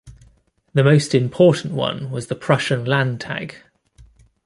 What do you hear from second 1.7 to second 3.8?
one was the "Prussian Landtag".